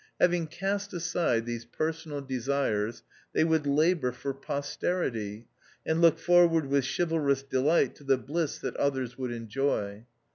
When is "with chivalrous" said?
6.65-7.43